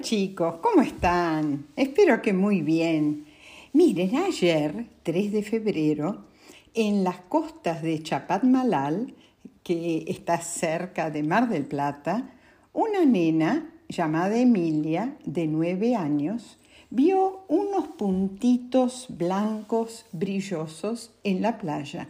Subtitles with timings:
[0.00, 1.66] chicos, ¿cómo están?
[1.76, 3.26] Espero que muy bien.
[3.74, 6.24] Miren, ayer, 3 de febrero,
[6.72, 9.14] en las costas de Chapadmalal,
[9.62, 12.30] que está cerca de Mar del Plata,
[12.72, 16.58] una nena llamada Emilia, de 9 años,
[16.88, 22.08] vio unos puntitos blancos brillosos en la playa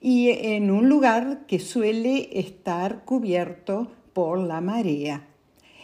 [0.00, 5.29] y en un lugar que suele estar cubierto por la marea.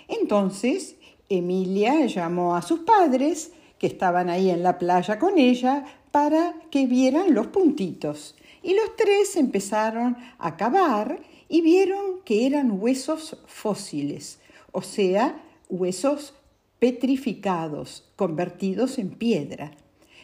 [0.08, 0.96] Entonces,
[1.28, 6.86] Emilia llamó a sus padres, que estaban ahí en la playa con ella, para que
[6.86, 8.36] vieran los puntitos.
[8.62, 14.38] Y los tres empezaron a cavar y vieron que eran huesos fósiles,
[14.72, 16.34] o sea, huesos
[16.78, 19.72] petrificados, convertidos en piedra.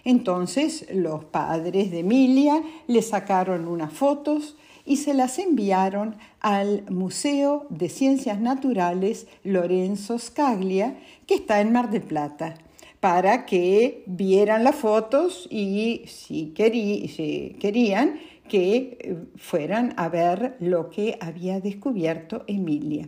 [0.04, 7.66] Entonces los padres de Emilia le sacaron unas fotos y se las enviaron al Museo
[7.70, 12.54] de Ciencias Naturales Lorenzo Scaglia, que está en Mar del Plata,
[13.00, 21.16] para que vieran las fotos y si, querían que eh, fueran a ver lo que
[21.20, 23.06] había descubierto Emilia.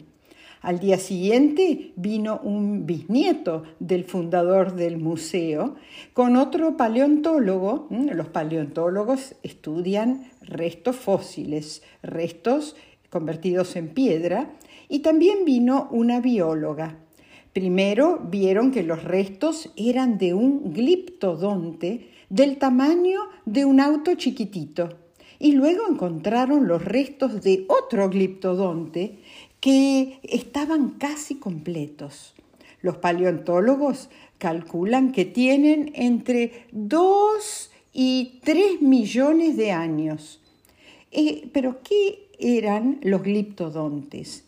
[0.65, 5.75] Al día siguiente vino un bisnieto del fundador del museo
[6.15, 7.87] con otro paleontólogo.
[7.91, 12.77] Los paleontólogos estudian restos fósiles, restos
[13.11, 14.53] convertidos en piedra,
[14.89, 16.97] y también vino una bióloga.
[17.53, 24.89] Primero vieron que los restos eran de un gliptodonte del tamaño de un auto chiquitito
[25.39, 29.19] y luego encontraron los restos de otro gliptodonte
[29.65, 32.35] que estaban casi completos.
[32.83, 40.43] Los paleontólogos calculan que tienen entre 2 y 3 millones de años.
[41.13, 44.45] Eh, pero, ¿qué eran los gliptodontes?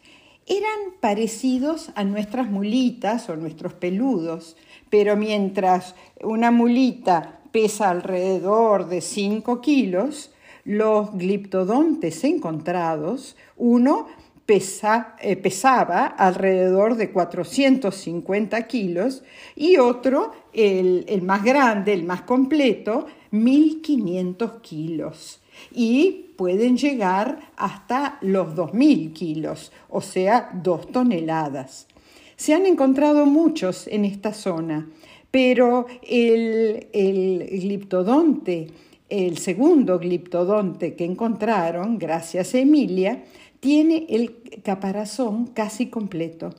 [0.47, 4.59] Eran parecidos a nuestras mulitas o nuestros peludos,
[4.91, 10.31] pero mientras una mulita pesa alrededor de 5 kilos,
[10.67, 14.09] los gliptodontes encontrados, uno
[14.49, 19.25] eh, pesaba alrededor de 450 kilos
[19.57, 25.41] y otro, el, el más grande, el más completo, 1500 kilos.
[25.73, 31.89] Y pueden llegar hasta los 2000 kilos, o sea, dos toneladas.
[32.37, 34.89] Se han encontrado muchos en esta zona,
[35.31, 38.69] pero el, el gliptodonte,
[39.09, 43.25] el segundo gliptodonte que encontraron, gracias a Emilia,
[43.61, 46.55] tiene el caparazón casi completo.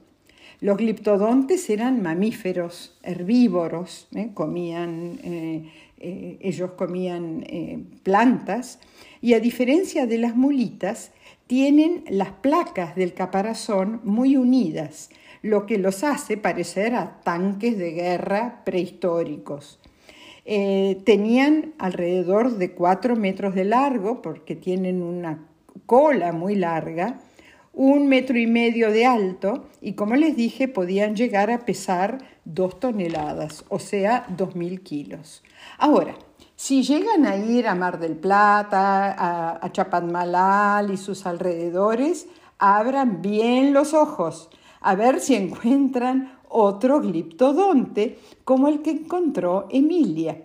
[0.59, 4.31] Los gliptodontes eran mamíferos, herbívoros, ¿eh?
[4.33, 7.45] comían, eh, eh, ellos comían
[8.01, 8.79] plantas
[9.21, 11.11] y a diferencia de las mulitas,
[11.45, 15.09] tienen las placas del caparazón muy unidas,
[15.41, 19.79] lo que los hace parecer a tanques de guerra prehistóricos.
[21.03, 25.45] Tenían alrededor de 4 metros de largo porque tienen una
[25.85, 27.19] cola muy larga,
[27.73, 32.79] un metro y medio de alto y como les dije podían llegar a pesar dos
[32.79, 35.43] toneladas, o sea, dos mil kilos.
[35.77, 36.15] Ahora,
[36.55, 42.27] si llegan a ir a Mar del Plata, a, a Chapadmalal y sus alrededores,
[42.57, 44.49] abran bien los ojos
[44.81, 50.43] a ver si encuentran otro gliptodonte como el que encontró Emilia.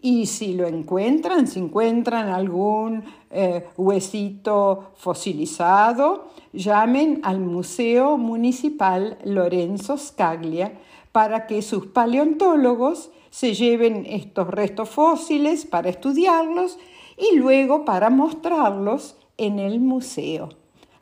[0.00, 9.96] Y si lo encuentran, si encuentran algún eh, huesito fosilizado, llamen al Museo Municipal Lorenzo
[9.96, 10.78] Scaglia
[11.10, 16.78] para que sus paleontólogos se lleven estos restos fósiles para estudiarlos
[17.16, 20.50] y luego para mostrarlos en el museo.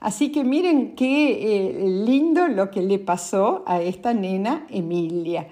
[0.02, 5.46] Así que miren qué eh, lindo lo que le pasó a esta nena Emilia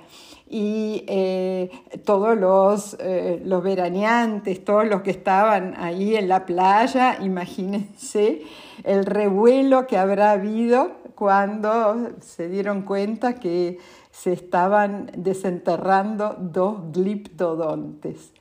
[0.48, 1.70] y eh,
[2.04, 8.42] todos los, eh, los veraneantes, todos los que estaban ahí en la playa, imagínense
[8.82, 13.78] el revuelo que habrá habido cuando se dieron cuenta que
[14.10, 18.32] se estaban desenterrando dos gliptodontes.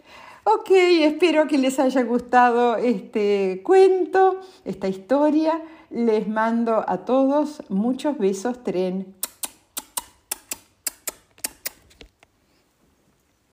[0.52, 5.62] Ok, espero que les haya gustado este cuento, esta historia.
[5.92, 9.19] Les mando a todos muchos besos, tren.